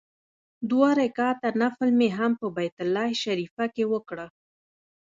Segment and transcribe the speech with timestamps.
[0.69, 4.17] دوه رکعاته نفل مې هم په بیت الله شریفه کې وکړ.